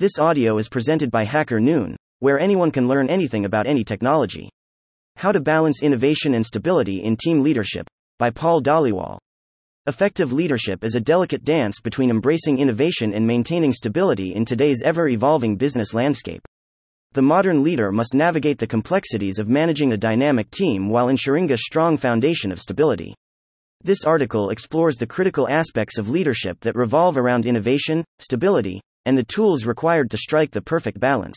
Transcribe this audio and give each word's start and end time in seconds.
This 0.00 0.18
audio 0.18 0.56
is 0.56 0.70
presented 0.70 1.10
by 1.10 1.24
Hacker 1.24 1.60
Noon, 1.60 1.94
where 2.20 2.40
anyone 2.40 2.70
can 2.70 2.88
learn 2.88 3.10
anything 3.10 3.44
about 3.44 3.66
any 3.66 3.84
technology. 3.84 4.48
How 5.16 5.30
to 5.30 5.40
Balance 5.40 5.82
Innovation 5.82 6.32
and 6.32 6.46
Stability 6.46 7.02
in 7.02 7.18
Team 7.18 7.42
Leadership 7.42 7.86
by 8.18 8.30
Paul 8.30 8.62
Dhaliwal. 8.62 9.18
Effective 9.86 10.32
leadership 10.32 10.84
is 10.84 10.94
a 10.94 11.02
delicate 11.02 11.44
dance 11.44 11.80
between 11.80 12.08
embracing 12.08 12.58
innovation 12.58 13.12
and 13.12 13.26
maintaining 13.26 13.74
stability 13.74 14.34
in 14.34 14.46
today's 14.46 14.80
ever 14.82 15.06
evolving 15.06 15.56
business 15.56 15.92
landscape. 15.92 16.48
The 17.12 17.20
modern 17.20 17.62
leader 17.62 17.92
must 17.92 18.14
navigate 18.14 18.58
the 18.58 18.66
complexities 18.66 19.38
of 19.38 19.50
managing 19.50 19.92
a 19.92 19.98
dynamic 19.98 20.50
team 20.50 20.88
while 20.88 21.10
ensuring 21.10 21.52
a 21.52 21.58
strong 21.58 21.98
foundation 21.98 22.50
of 22.50 22.58
stability. 22.58 23.14
This 23.84 24.04
article 24.04 24.48
explores 24.48 24.96
the 24.96 25.06
critical 25.06 25.46
aspects 25.46 25.98
of 25.98 26.08
leadership 26.08 26.58
that 26.60 26.74
revolve 26.74 27.18
around 27.18 27.44
innovation, 27.44 28.02
stability, 28.18 28.80
and 29.10 29.18
the 29.18 29.24
tools 29.24 29.66
required 29.66 30.08
to 30.08 30.16
strike 30.16 30.52
the 30.52 30.62
perfect 30.62 31.00
balance. 31.00 31.36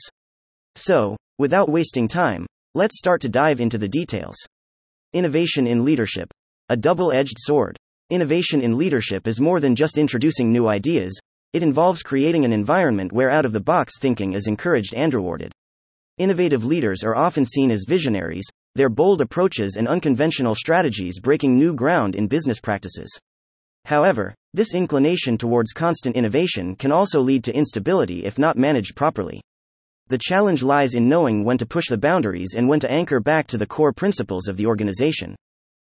So, 0.76 1.18
without 1.40 1.70
wasting 1.70 2.08
time, 2.08 2.46
let's 2.76 3.00
start 3.00 3.20
to 3.22 3.30
dive 3.30 3.60
into 3.60 3.80
the 3.80 3.88
details. 3.88 4.36
Innovation 5.12 5.66
in 5.66 5.84
leadership. 5.84 6.32
A 6.70 6.78
double 6.78 7.12
edged 7.12 7.38
sword. 7.40 7.76
Innovation 8.12 8.62
in 8.62 8.78
leadership 8.78 9.28
is 9.28 9.42
more 9.42 9.60
than 9.60 9.76
just 9.76 9.98
introducing 9.98 10.52
new 10.52 10.68
ideas, 10.68 11.20
it 11.52 11.64
involves 11.64 12.04
creating 12.04 12.46
an 12.46 12.54
environment 12.54 13.12
where 13.12 13.32
out 13.32 13.44
of 13.44 13.54
the 13.54 13.60
box 13.60 13.94
thinking 14.00 14.34
is 14.34 14.46
encouraged 14.46 14.94
and 14.94 15.12
rewarded. 15.12 15.52
Innovative 16.20 16.64
leaders 16.64 17.04
are 17.04 17.16
often 17.16 17.44
seen 17.44 17.72
as 17.72 17.86
visionaries, 17.90 18.46
their 18.76 18.90
bold 18.90 19.20
approaches 19.20 19.78
and 19.78 19.88
unconventional 19.88 20.54
strategies 20.54 21.20
breaking 21.20 21.58
new 21.58 21.74
ground 21.74 22.14
in 22.14 22.28
business 22.28 22.60
practices. 22.60 23.10
However, 23.86 24.36
this 24.54 24.76
inclination 24.76 25.38
towards 25.38 25.74
constant 25.74 26.16
innovation 26.16 26.76
can 26.76 26.92
also 26.92 27.20
lead 27.20 27.44
to 27.44 27.56
instability 27.56 28.24
if 28.24 28.38
not 28.38 28.58
managed 28.58 28.96
properly. 28.96 29.42
The 30.08 30.20
challenge 30.20 30.62
lies 30.62 30.94
in 30.94 31.10
knowing 31.10 31.44
when 31.44 31.58
to 31.58 31.66
push 31.66 31.88
the 31.90 31.98
boundaries 31.98 32.54
and 32.56 32.68
when 32.68 32.80
to 32.82 32.92
anchor 32.92 33.20
back 33.20 33.48
to 33.48 33.58
the 33.58 33.66
core 33.66 33.94
principles 33.94 34.48
of 34.48 34.58
the 34.58 34.68
organization. 34.68 35.36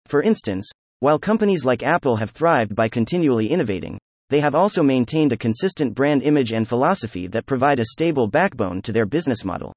For 0.06 0.22
instance, 0.22 0.70
while 1.00 1.18
companies 1.18 1.64
like 1.66 1.82
Apple 1.82 2.16
have 2.16 2.30
thrived 2.30 2.74
by 2.74 2.88
continually 2.88 3.48
innovating, 3.48 3.98
they 4.30 4.40
have 4.40 4.54
also 4.54 4.82
maintained 4.82 5.32
a 5.32 5.36
consistent 5.36 5.94
brand 5.94 6.22
image 6.22 6.52
and 6.52 6.66
philosophy 6.66 7.26
that 7.26 7.46
provide 7.46 7.78
a 7.78 7.84
stable 7.92 8.26
backbone 8.26 8.80
to 8.82 8.92
their 8.92 9.06
business 9.06 9.44
model. 9.44 9.74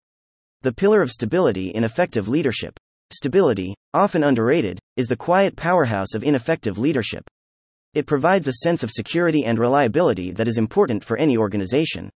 The 0.61 0.73
pillar 0.73 1.02
of 1.02 1.11
stability 1.11 1.69
in 1.69 1.83
effective 1.83 2.30
leadership. 2.30 2.80
Stability, 3.11 3.75
often 3.94 4.23
underrated, 4.23 4.80
is 4.95 5.07
the 5.07 5.17
quiet 5.17 5.55
powerhouse 5.55 6.13
of 6.13 6.23
ineffective 6.23 6.77
leadership. 6.77 7.23
It 7.93 8.05
provides 8.05 8.47
a 8.47 8.53
sense 8.53 8.83
of 8.83 8.91
security 8.91 9.45
and 9.45 9.57
reliability 9.57 10.31
that 10.31 10.47
is 10.47 10.59
important 10.59 11.03
for 11.03 11.17
any 11.17 11.37
organization. 11.37 12.09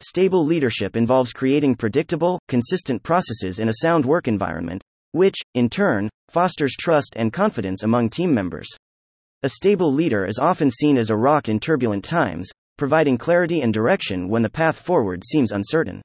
Stable 0.00 0.44
leadership 0.44 0.96
involves 0.96 1.32
creating 1.32 1.76
predictable, 1.76 2.40
consistent 2.48 3.02
processes 3.02 3.60
in 3.60 3.68
a 3.68 3.74
sound 3.80 4.04
work 4.04 4.26
environment, 4.26 4.82
which, 5.12 5.36
in 5.54 5.70
turn, 5.70 6.10
fosters 6.28 6.74
trust 6.78 7.12
and 7.14 7.32
confidence 7.32 7.84
among 7.84 8.10
team 8.10 8.34
members. 8.34 8.66
A 9.44 9.50
stable 9.50 9.92
leader 9.92 10.26
is 10.26 10.40
often 10.40 10.68
seen 10.68 10.96
as 10.96 11.10
a 11.10 11.16
rock 11.16 11.48
in 11.48 11.60
turbulent 11.60 12.02
times, 12.02 12.50
providing 12.76 13.16
clarity 13.16 13.62
and 13.62 13.72
direction 13.72 14.28
when 14.28 14.42
the 14.42 14.50
path 14.50 14.76
forward 14.76 15.22
seems 15.24 15.52
uncertain. 15.52 16.02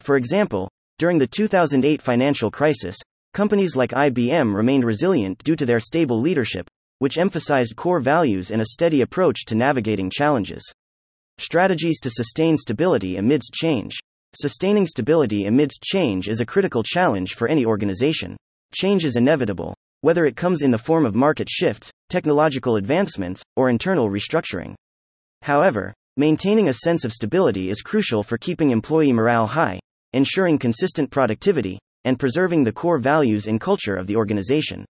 For 0.00 0.16
example, 0.16 0.70
during 0.98 1.18
the 1.18 1.26
2008 1.26 2.00
financial 2.00 2.52
crisis, 2.52 2.96
companies 3.34 3.74
like 3.74 3.90
IBM 3.90 4.54
remained 4.54 4.84
resilient 4.84 5.42
due 5.42 5.56
to 5.56 5.66
their 5.66 5.80
stable 5.80 6.20
leadership, 6.20 6.68
which 6.98 7.18
emphasized 7.18 7.76
core 7.76 8.00
values 8.00 8.50
and 8.50 8.60
a 8.62 8.66
steady 8.66 9.00
approach 9.02 9.44
to 9.46 9.54
navigating 9.54 10.10
challenges. 10.10 10.62
Strategies 11.38 12.00
to 12.00 12.10
sustain 12.10 12.56
stability 12.56 13.16
amidst 13.16 13.52
change. 13.52 13.96
Sustaining 14.34 14.86
stability 14.86 15.44
amidst 15.46 15.82
change 15.82 16.28
is 16.28 16.40
a 16.40 16.46
critical 16.46 16.82
challenge 16.82 17.34
for 17.34 17.48
any 17.48 17.66
organization. 17.66 18.36
Change 18.72 19.04
is 19.04 19.16
inevitable, 19.16 19.74
whether 20.00 20.24
it 20.26 20.36
comes 20.36 20.62
in 20.62 20.70
the 20.70 20.78
form 20.78 21.06
of 21.06 21.14
market 21.14 21.48
shifts, 21.48 21.90
technological 22.08 22.76
advancements, 22.76 23.42
or 23.56 23.70
internal 23.70 24.08
restructuring. 24.08 24.74
However, 25.42 25.94
maintaining 26.16 26.68
a 26.68 26.74
sense 26.74 27.04
of 27.04 27.12
stability 27.12 27.70
is 27.70 27.82
crucial 27.82 28.22
for 28.22 28.38
keeping 28.38 28.70
employee 28.70 29.12
morale 29.12 29.46
high, 29.46 29.78
ensuring 30.12 30.58
consistent 30.58 31.10
productivity, 31.10 31.78
and 32.04 32.18
preserving 32.18 32.64
the 32.64 32.72
core 32.72 32.98
values 32.98 33.46
and 33.46 33.60
culture 33.60 33.96
of 33.96 34.06
the 34.06 34.16
organization. 34.16 34.84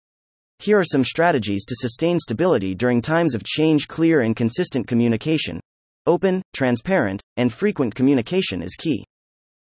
Here 0.58 0.78
are 0.78 0.84
some 0.84 1.04
strategies 1.04 1.64
to 1.66 1.74
sustain 1.76 2.18
stability 2.18 2.74
during 2.74 3.02
times 3.02 3.34
of 3.34 3.44
change. 3.44 3.88
Clear 3.88 4.20
and 4.20 4.36
consistent 4.36 4.86
communication. 4.86 5.60
Open, 6.06 6.42
transparent, 6.52 7.20
and 7.36 7.52
frequent 7.52 7.94
communication 7.94 8.62
is 8.62 8.76
key. 8.76 9.04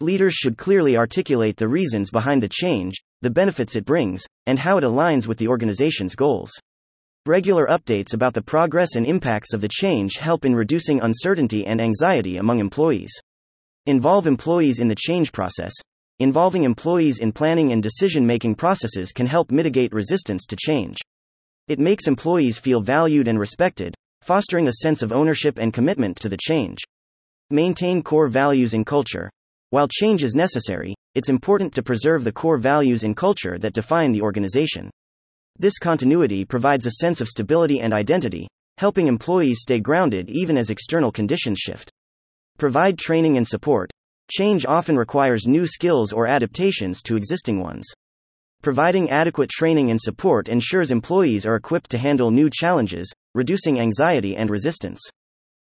Leaders 0.00 0.34
should 0.34 0.58
clearly 0.58 0.96
articulate 0.96 1.56
the 1.56 1.68
reasons 1.68 2.10
behind 2.10 2.42
the 2.42 2.48
change, 2.48 2.94
the 3.22 3.30
benefits 3.30 3.76
it 3.76 3.84
brings, 3.84 4.24
and 4.46 4.58
how 4.58 4.76
it 4.76 4.84
aligns 4.84 5.26
with 5.26 5.38
the 5.38 5.48
organization's 5.48 6.14
goals. 6.14 6.50
Regular 7.26 7.66
updates 7.68 8.12
about 8.12 8.34
the 8.34 8.42
progress 8.42 8.96
and 8.96 9.06
impacts 9.06 9.54
of 9.54 9.60
the 9.60 9.68
change 9.68 10.18
help 10.18 10.44
in 10.44 10.54
reducing 10.54 11.00
uncertainty 11.00 11.66
and 11.66 11.80
anxiety 11.80 12.36
among 12.36 12.60
employees. 12.60 13.12
Involve 13.86 14.26
employees 14.26 14.78
in 14.78 14.88
the 14.88 14.94
change 14.94 15.32
process, 15.32 15.72
Involving 16.20 16.62
employees 16.62 17.18
in 17.18 17.32
planning 17.32 17.72
and 17.72 17.82
decision 17.82 18.24
making 18.24 18.54
processes 18.54 19.10
can 19.10 19.26
help 19.26 19.50
mitigate 19.50 19.92
resistance 19.92 20.46
to 20.46 20.54
change. 20.54 20.98
It 21.66 21.80
makes 21.80 22.06
employees 22.06 22.60
feel 22.60 22.80
valued 22.80 23.26
and 23.26 23.36
respected, 23.36 23.96
fostering 24.22 24.68
a 24.68 24.74
sense 24.74 25.02
of 25.02 25.10
ownership 25.10 25.58
and 25.58 25.72
commitment 25.72 26.16
to 26.18 26.28
the 26.28 26.36
change. 26.36 26.78
Maintain 27.50 28.00
core 28.00 28.28
values 28.28 28.74
and 28.74 28.86
culture. 28.86 29.28
While 29.70 29.88
change 29.88 30.22
is 30.22 30.36
necessary, 30.36 30.94
it's 31.16 31.28
important 31.28 31.74
to 31.74 31.82
preserve 31.82 32.22
the 32.22 32.32
core 32.32 32.58
values 32.58 33.02
and 33.02 33.16
culture 33.16 33.58
that 33.58 33.74
define 33.74 34.12
the 34.12 34.22
organization. 34.22 34.90
This 35.58 35.78
continuity 35.78 36.44
provides 36.44 36.86
a 36.86 36.92
sense 37.00 37.20
of 37.20 37.28
stability 37.28 37.80
and 37.80 37.92
identity, 37.92 38.46
helping 38.78 39.08
employees 39.08 39.62
stay 39.62 39.80
grounded 39.80 40.30
even 40.30 40.56
as 40.56 40.70
external 40.70 41.10
conditions 41.10 41.58
shift. 41.58 41.90
Provide 42.56 42.98
training 42.98 43.36
and 43.36 43.46
support. 43.46 43.90
Change 44.30 44.64
often 44.64 44.96
requires 44.96 45.46
new 45.46 45.66
skills 45.66 46.12
or 46.12 46.26
adaptations 46.26 47.02
to 47.02 47.16
existing 47.16 47.60
ones. 47.60 47.84
Providing 48.62 49.10
adequate 49.10 49.50
training 49.50 49.90
and 49.90 50.00
support 50.00 50.48
ensures 50.48 50.90
employees 50.90 51.44
are 51.44 51.56
equipped 51.56 51.90
to 51.90 51.98
handle 51.98 52.30
new 52.30 52.48
challenges, 52.50 53.12
reducing 53.34 53.78
anxiety 53.78 54.34
and 54.36 54.48
resistance. 54.48 55.00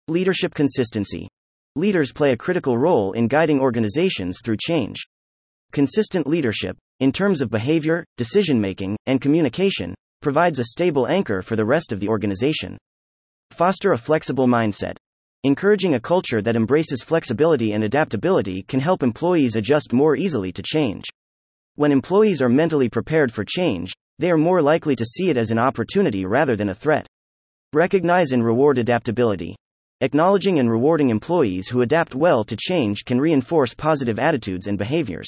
Leadership 0.07 0.53
consistency. 0.53 1.27
Leaders 1.75 2.13
play 2.13 2.31
a 2.31 2.38
critical 2.38 2.77
role 2.77 3.11
in 3.11 3.27
guiding 3.27 3.59
organizations 3.59 4.39
through 4.41 4.55
change. 4.57 5.03
Consistent 5.73 6.25
leadership, 6.25 6.77
in 7.01 7.11
terms 7.11 7.41
of 7.41 7.49
behavior, 7.49 8.05
decision 8.16 8.61
making, 8.61 8.95
and 9.07 9.19
communication, 9.19 9.93
provides 10.22 10.59
a 10.59 10.63
stable 10.63 11.07
anchor 11.07 11.41
for 11.41 11.57
the 11.57 11.66
rest 11.66 11.91
of 11.91 11.99
the 11.99 12.07
organization. 12.07 12.77
Foster 13.51 13.91
a 13.91 13.97
flexible 13.97 14.47
mindset. 14.47 14.95
Encouraging 15.45 15.94
a 15.94 16.00
culture 16.00 16.41
that 16.41 16.56
embraces 16.56 17.03
flexibility 17.03 17.73
and 17.73 17.83
adaptability 17.83 18.63
can 18.63 18.79
help 18.79 19.03
employees 19.03 19.56
adjust 19.56 19.94
more 19.94 20.16
easily 20.16 20.51
to 20.51 20.63
change. 20.63 21.03
When 21.75 21.91
employees 21.91 22.41
are 22.41 22.50
mentally 22.50 22.89
prepared 22.89 23.31
for 23.31 23.45
change, 23.45 23.94
they 24.17 24.31
are 24.31 24.39
more 24.39 24.59
likely 24.59 24.95
to 24.95 25.05
see 25.05 25.29
it 25.29 25.38
as 25.38 25.51
an 25.51 25.59
opportunity 25.59 26.25
rather 26.25 26.55
than 26.55 26.69
a 26.69 26.73
threat. 26.73 27.05
Recognize 27.73 28.31
and 28.31 28.44
reward 28.44 28.79
adaptability. 28.79 29.55
Acknowledging 30.01 30.57
and 30.57 30.67
rewarding 30.67 31.11
employees 31.11 31.67
who 31.67 31.84
adapt 31.84 32.16
well 32.16 32.44
to 32.44 32.57
change 32.57 33.05
can 33.05 33.22
reinforce 33.22 33.75
positive 33.75 34.17
attitudes 34.17 34.66
and 34.66 34.79
behaviors. 34.79 35.28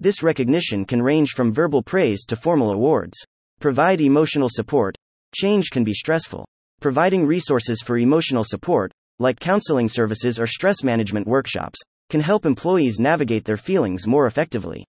This 0.00 0.20
recognition 0.20 0.84
can 0.84 1.00
range 1.00 1.30
from 1.30 1.52
verbal 1.52 1.84
praise 1.84 2.24
to 2.24 2.34
formal 2.34 2.72
awards. 2.72 3.16
Provide 3.60 4.00
emotional 4.00 4.48
support. 4.50 4.96
Change 5.32 5.70
can 5.70 5.84
be 5.84 5.94
stressful. 5.94 6.44
Providing 6.80 7.24
resources 7.24 7.80
for 7.84 7.98
emotional 7.98 8.42
support, 8.44 8.92
like 9.18 9.40
counseling 9.40 9.88
services 9.88 10.38
or 10.38 10.46
stress 10.46 10.82
management 10.82 11.26
workshops, 11.26 11.78
can 12.10 12.20
help 12.20 12.46
employees 12.46 13.00
navigate 13.00 13.44
their 13.44 13.56
feelings 13.56 14.06
more 14.06 14.26
effectively. 14.26 14.84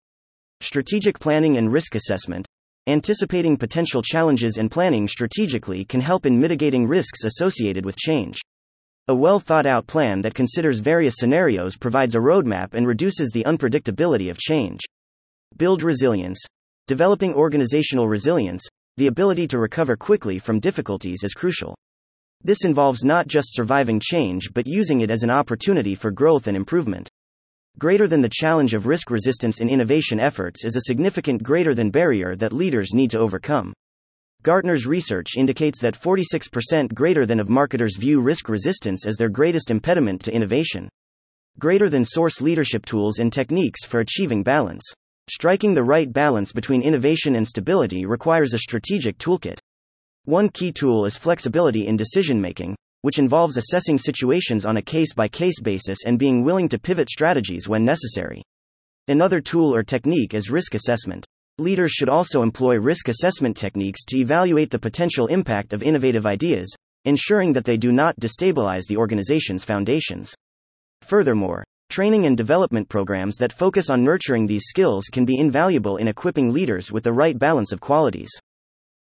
Strategic 0.62 1.20
planning 1.20 1.58
and 1.58 1.72
risk 1.72 1.96
assessment. 1.96 2.46
Anticipating 2.88 3.58
potential 3.58 4.02
challenges 4.02 4.58
and 4.58 4.72
planning 4.72 5.08
strategically 5.08 5.86
can 5.86 6.02
help 6.02 6.26
in 6.26 6.40
mitigating 6.40 6.88
risks 6.88 7.24
associated 7.24 7.86
with 7.86 7.98
change. 7.98 8.40
A 9.08 9.16
well 9.16 9.40
thought 9.40 9.66
out 9.66 9.88
plan 9.88 10.22
that 10.22 10.36
considers 10.36 10.80
various 10.80 11.16
scenarios 11.18 11.76
provides 11.76 12.16
a 12.16 12.20
roadmap 12.20 12.74
and 12.74 12.86
reduces 12.86 13.32
the 13.32 13.44
unpredictability 13.46 14.30
of 14.30 14.38
change. 14.38 14.82
Build 15.58 15.82
resilience. 15.82 16.40
Developing 16.88 17.34
organizational 17.34 18.08
resilience, 18.08 18.68
the 18.98 19.08
ability 19.08 19.48
to 19.48 19.60
recover 19.60 19.96
quickly 19.96 20.40
from 20.40 20.60
difficulties, 20.60 21.24
is 21.24 21.34
crucial. 21.34 21.76
This 22.44 22.64
involves 22.64 23.04
not 23.04 23.28
just 23.28 23.54
surviving 23.54 24.00
change 24.00 24.54
but 24.54 24.68
using 24.68 25.02
it 25.02 25.12
as 25.12 25.24
an 25.24 25.30
opportunity 25.30 25.94
for 25.94 26.10
growth 26.10 26.48
and 26.48 26.56
improvement. 26.56 27.10
Greater 27.78 28.08
than 28.08 28.22
the 28.22 28.30
challenge 28.32 28.74
of 28.74 28.88
risk 28.88 29.10
resistance 29.12 29.60
in 29.60 29.70
innovation 29.70 30.20
efforts 30.20 30.66
is 30.66 30.76
a 30.76 30.82
significant 30.82 31.44
greater 31.44 31.74
than 31.74 31.92
barrier 31.92 32.36
that 32.36 32.54
leaders 32.54 32.94
need 32.94 33.12
to 33.12 33.20
overcome. 33.20 33.74
Gartner's 34.42 34.88
research 34.88 35.36
indicates 35.36 35.82
that 35.82 36.00
46% 36.00 36.94
greater 36.94 37.26
than 37.26 37.42
of 37.42 37.50
marketers 37.50 37.98
view 37.98 38.22
risk 38.22 38.48
resistance 38.48 39.06
as 39.06 39.18
their 39.18 39.30
greatest 39.30 39.70
impediment 39.70 40.22
to 40.24 40.34
innovation. 40.34 40.88
greater 41.58 41.90
than 41.90 42.06
source 42.06 42.40
leadership 42.40 42.86
tools 42.86 43.20
and 43.20 43.34
techniques 43.34 43.84
for 43.84 44.00
achieving 44.00 44.44
balance. 44.44 44.84
Striking 45.30 45.74
the 45.74 45.84
right 45.84 46.12
balance 46.12 46.54
between 46.54 46.82
innovation 46.82 47.36
and 47.36 47.46
stability 47.46 48.06
requires 48.06 48.54
a 48.54 48.60
strategic 48.60 49.18
toolkit. 49.18 49.60
One 50.30 50.50
key 50.50 50.72
tool 50.72 51.06
is 51.06 51.18
flexibility 51.18 51.88
in 51.88 51.98
decision 51.98 52.40
making, 52.40 52.76
which 53.02 53.18
involves 53.18 53.58
assessing 53.58 53.98
situations 53.98 54.64
on 54.64 54.78
a 54.78 54.82
case 54.84 55.12
by 55.12 55.28
case 55.28 55.60
basis 55.60 56.06
and 56.06 56.20
being 56.20 56.44
willing 56.44 56.70
to 56.70 56.78
pivot 56.78 57.10
strategies 57.10 57.68
when 57.68 57.84
necessary. 57.84 58.44
Another 59.08 59.42
tool 59.42 59.74
or 59.74 59.82
technique 59.82 60.36
is 60.36 60.52
risk 60.52 60.76
assessment. 60.76 61.26
Leaders 61.58 61.92
should 61.92 62.10
also 62.10 62.44
employ 62.44 62.76
risk 62.78 63.08
assessment 63.08 63.58
techniques 63.58 64.06
to 64.06 64.20
evaluate 64.20 64.70
the 64.70 64.78
potential 64.78 65.26
impact 65.26 65.74
of 65.74 65.82
innovative 65.82 66.28
ideas, 66.28 66.72
ensuring 67.06 67.52
that 67.54 67.66
they 67.66 67.78
do 67.78 67.92
not 67.92 68.16
destabilize 68.20 68.84
the 68.88 68.98
organization's 68.98 69.66
foundations. 69.66 70.36
Furthermore, 71.02 71.64
Training 71.90 72.28
and 72.28 72.38
development 72.38 72.88
programs 72.88 73.38
that 73.38 73.52
focus 73.52 73.90
on 73.90 74.04
nurturing 74.04 74.46
these 74.46 74.66
skills 74.68 75.06
can 75.12 75.26
be 75.26 75.40
invaluable 75.40 75.98
in 75.98 76.08
equipping 76.08 76.54
leaders 76.54 76.92
with 76.92 77.04
the 77.04 77.14
right 77.14 77.40
balance 77.40 77.72
of 77.72 77.82
qualities. 77.82 78.30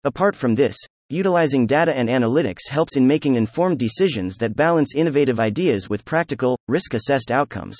Apart 0.05 0.37
from 0.37 0.55
this, 0.55 0.77
utilizing 1.09 1.65
data 1.65 1.95
and 1.95 2.09
analytics 2.09 2.69
helps 2.69 2.97
in 2.97 3.07
making 3.07 3.35
informed 3.35 3.79
decisions 3.79 4.35
that 4.37 4.55
balance 4.55 4.95
innovative 4.95 5.39
ideas 5.39 5.89
with 5.89 6.03
practical, 6.03 6.57
risk 6.67 6.93
assessed 6.93 7.31
outcomes. 7.31 7.77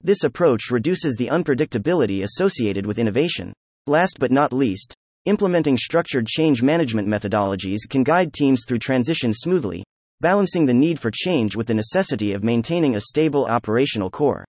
This 0.00 0.24
approach 0.24 0.70
reduces 0.70 1.16
the 1.16 1.28
unpredictability 1.28 2.22
associated 2.22 2.86
with 2.86 2.98
innovation. 2.98 3.52
Last 3.86 4.18
but 4.18 4.32
not 4.32 4.52
least, 4.52 4.94
implementing 5.24 5.76
structured 5.76 6.26
change 6.26 6.62
management 6.62 7.06
methodologies 7.06 7.88
can 7.88 8.02
guide 8.02 8.32
teams 8.32 8.64
through 8.66 8.78
transition 8.78 9.32
smoothly, 9.32 9.84
balancing 10.20 10.66
the 10.66 10.74
need 10.74 10.98
for 10.98 11.10
change 11.12 11.54
with 11.54 11.66
the 11.68 11.74
necessity 11.74 12.32
of 12.32 12.42
maintaining 12.42 12.96
a 12.96 13.00
stable 13.00 13.46
operational 13.46 14.10
core. 14.10 14.44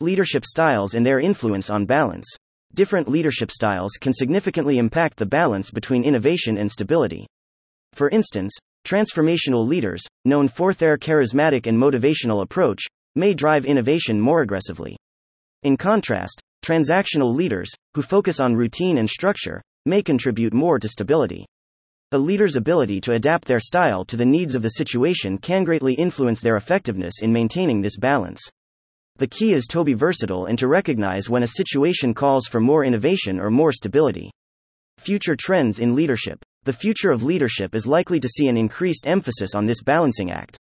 Leadership 0.00 0.44
styles 0.44 0.94
and 0.94 1.04
their 1.04 1.18
influence 1.18 1.70
on 1.70 1.86
balance. 1.86 2.26
Different 2.74 3.08
leadership 3.08 3.50
styles 3.50 3.92
can 3.98 4.12
significantly 4.12 4.78
impact 4.78 5.16
the 5.16 5.26
balance 5.26 5.70
between 5.70 6.04
innovation 6.04 6.58
and 6.58 6.70
stability. 6.70 7.26
For 7.92 8.08
instance, 8.10 8.52
transformational 8.86 9.66
leaders, 9.66 10.02
known 10.24 10.48
for 10.48 10.72
their 10.72 10.96
charismatic 10.96 11.66
and 11.66 11.76
motivational 11.76 12.42
approach, 12.42 12.84
may 13.14 13.34
drive 13.34 13.64
innovation 13.64 14.20
more 14.20 14.42
aggressively. 14.42 14.96
In 15.62 15.76
contrast, 15.76 16.40
transactional 16.64 17.34
leaders, 17.34 17.70
who 17.94 18.02
focus 18.02 18.40
on 18.40 18.54
routine 18.54 18.98
and 18.98 19.08
structure, 19.08 19.62
may 19.86 20.02
contribute 20.02 20.52
more 20.52 20.78
to 20.78 20.88
stability. 20.88 21.46
A 22.12 22.18
leader's 22.18 22.56
ability 22.56 23.00
to 23.02 23.12
adapt 23.12 23.46
their 23.46 23.60
style 23.60 24.04
to 24.06 24.16
the 24.16 24.24
needs 24.24 24.54
of 24.54 24.62
the 24.62 24.70
situation 24.70 25.36
can 25.36 25.64
greatly 25.64 25.94
influence 25.94 26.40
their 26.40 26.56
effectiveness 26.56 27.20
in 27.20 27.32
maintaining 27.32 27.82
this 27.82 27.98
balance. 27.98 28.40
The 29.16 29.26
key 29.26 29.52
is 29.52 29.66
to 29.66 29.84
be 29.84 29.94
versatile 29.94 30.46
and 30.46 30.58
to 30.58 30.68
recognize 30.68 31.28
when 31.28 31.42
a 31.42 31.48
situation 31.48 32.14
calls 32.14 32.46
for 32.46 32.60
more 32.60 32.84
innovation 32.84 33.40
or 33.40 33.50
more 33.50 33.72
stability. 33.72 34.30
Future 34.98 35.36
trends 35.36 35.80
in 35.80 35.94
leadership. 35.94 36.44
The 36.68 36.74
future 36.74 37.10
of 37.10 37.22
leadership 37.22 37.74
is 37.74 37.86
likely 37.86 38.20
to 38.20 38.28
see 38.28 38.46
an 38.46 38.58
increased 38.58 39.06
emphasis 39.06 39.54
on 39.54 39.64
this 39.64 39.82
balancing 39.82 40.30
act. 40.30 40.58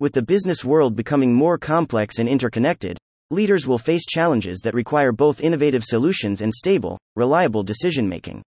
With 0.00 0.14
the 0.14 0.22
business 0.22 0.64
world 0.64 0.96
becoming 0.96 1.34
more 1.34 1.58
complex 1.58 2.18
and 2.18 2.26
interconnected, 2.26 2.96
leaders 3.30 3.66
will 3.66 3.76
face 3.76 4.06
challenges 4.06 4.60
that 4.64 4.72
require 4.72 5.12
both 5.12 5.42
innovative 5.42 5.84
solutions 5.84 6.40
and 6.40 6.50
stable, 6.50 6.98
reliable 7.14 7.62
decision 7.62 8.08
making. 8.08 8.42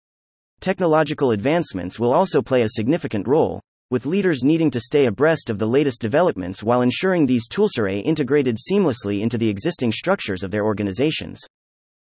Technological 0.60 1.32
advancements 1.32 1.98
will 1.98 2.12
also 2.12 2.40
play 2.40 2.62
a 2.62 2.68
significant 2.68 3.26
role, 3.26 3.60
with 3.90 4.06
leaders 4.06 4.44
needing 4.44 4.70
to 4.70 4.78
stay 4.78 5.06
abreast 5.06 5.50
of 5.50 5.58
the 5.58 5.66
latest 5.66 6.00
developments 6.00 6.62
while 6.62 6.82
ensuring 6.82 7.26
these 7.26 7.48
tools 7.48 7.76
are 7.76 7.88
integrated 7.88 8.56
seamlessly 8.56 9.20
into 9.20 9.36
the 9.36 9.48
existing 9.48 9.90
structures 9.90 10.44
of 10.44 10.52
their 10.52 10.64
organizations. 10.64 11.40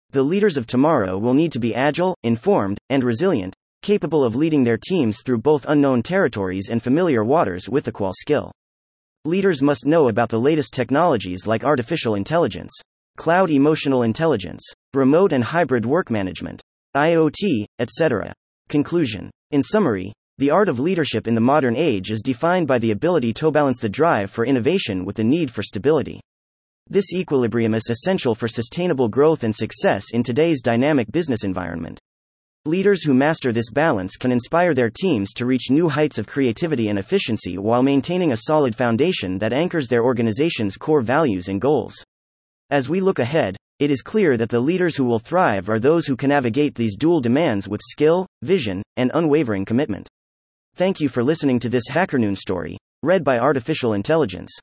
The 0.10 0.24
leaders 0.24 0.58
of 0.58 0.68
tomorrow 0.68 1.18
will 1.18 1.34
need 1.34 1.54
to 1.54 1.60
be 1.60 1.74
agile, 1.74 2.18
informed, 2.24 2.78
and 2.90 3.06
resilient, 3.06 3.56
capable 3.82 4.24
of 4.24 4.36
leading 4.36 4.64
their 4.64 4.78
teams 4.78 5.22
through 5.24 5.40
both 5.40 5.66
unknown 5.68 6.04
territories 6.04 6.70
and 6.70 6.82
familiar 6.82 7.24
waters 7.24 7.68
with 7.68 7.88
equal 7.88 8.12
skill. 8.14 8.52
Leaders 9.26 9.62
must 9.62 9.86
know 9.86 10.08
about 10.08 10.30
the 10.30 10.40
latest 10.40 10.74
technologies 10.74 11.46
like 11.46 11.64
artificial 11.64 12.16
intelligence, 12.16 12.72
cloud 13.18 13.50
emotional 13.52 14.04
intelligence, 14.04 14.64
remote 14.94 15.32
and 15.32 15.44
hybrid 15.44 15.86
work 15.86 16.10
management, 16.10 16.62
IoT, 16.96 17.66
etc. 17.80 18.34
Conclusion. 18.70 19.30
In 19.52 19.62
summary, 19.62 20.12
the 20.38 20.50
art 20.50 20.70
of 20.70 20.80
leadership 20.80 21.28
in 21.28 21.36
the 21.36 21.42
modern 21.42 21.76
age 21.76 22.10
is 22.10 22.22
defined 22.22 22.68
by 22.68 22.80
the 22.80 22.92
ability 22.92 23.34
to 23.34 23.52
balance 23.52 23.80
the 23.80 23.90
drive 23.90 24.32
for 24.32 24.46
innovation 24.46 25.06
with 25.06 25.16
the 25.16 25.24
need 25.24 25.52
for 25.52 25.62
stability. 25.62 26.20
This 26.90 27.14
equilibrium 27.14 27.76
is 27.76 27.90
essential 27.90 28.34
for 28.34 28.48
sustainable 28.48 29.08
growth 29.08 29.44
and 29.44 29.56
success 29.56 30.06
in 30.14 30.24
today's 30.24 30.62
dynamic 30.62 31.12
business 31.12 31.44
environment. 31.44 32.00
Leaders 32.68 33.04
who 33.04 33.16
master 33.16 33.52
this 33.52 33.72
balance 33.72 34.18
can 34.18 34.32
inspire 34.32 34.76
their 34.76 34.92
teams 34.92 35.34
to 35.34 35.48
reach 35.48 35.72
new 35.72 35.90
heights 35.90 36.20
of 36.20 36.28
creativity 36.28 36.90
and 36.90 37.00
efficiency 37.00 37.58
while 37.58 37.82
maintaining 37.82 38.34
a 38.34 38.38
solid 38.38 38.76
foundation 38.76 39.40
that 39.40 39.52
anchors 39.52 39.88
their 39.88 40.04
organization's 40.04 40.78
core 40.78 41.02
values 41.02 41.48
and 41.48 41.60
goals. 41.60 41.96
As 42.70 42.88
we 42.88 43.02
look 43.02 43.18
ahead, 43.18 43.58
it 43.80 43.90
is 43.90 44.04
clear 44.04 44.38
that 44.38 44.50
the 44.50 44.60
leaders 44.60 44.96
who 44.96 45.06
will 45.06 45.18
thrive 45.18 45.70
are 45.70 45.80
those 45.80 46.06
who 46.06 46.16
can 46.16 46.30
navigate 46.30 46.76
these 46.76 46.96
dual 46.96 47.20
demands 47.20 47.68
with 47.68 47.82
skill, 47.84 48.28
vision, 48.44 48.84
and 48.96 49.10
unwavering 49.16 49.66
commitment. 49.66 50.08
Thank 50.76 51.00
you 51.00 51.10
for 51.10 51.24
listening 51.24 51.58
to 51.62 51.70
this 51.70 51.90
HackerNoon 51.90 52.38
story, 52.38 52.78
read 53.02 53.24
by 53.24 53.40
Artificial 53.40 53.94
Intelligence. 53.94 54.56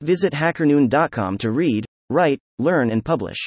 Visit 0.00 0.32
hackerNoon.com 0.32 1.36
to 1.36 1.50
read, 1.50 1.84
write, 2.08 2.38
learn, 2.58 2.90
and 2.90 3.04
publish. 3.04 3.46